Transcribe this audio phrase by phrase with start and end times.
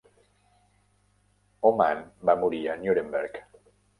[1.69, 2.01] Homann
[2.31, 3.41] va morir a Nuremberg.